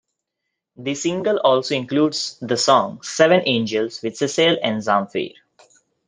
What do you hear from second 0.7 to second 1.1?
The